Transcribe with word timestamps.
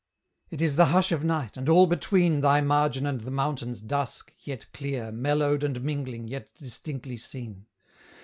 It 0.49 0.63
is 0.63 0.77
the 0.77 0.85
hush 0.85 1.11
of 1.11 1.23
night, 1.23 1.57
and 1.57 1.69
all 1.69 1.85
between 1.85 2.41
Thy 2.41 2.59
margin 2.59 3.05
and 3.05 3.21
the 3.21 3.29
mountains, 3.29 3.81
dusk, 3.81 4.33
yet 4.39 4.65
clear, 4.73 5.11
Mellowed 5.11 5.63
and 5.63 5.79
mingling, 5.83 6.27
yet 6.27 6.51
distinctly 6.55 7.17
seen. 7.17 7.67